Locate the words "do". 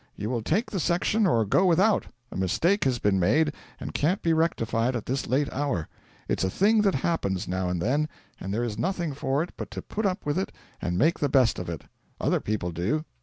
12.71-13.05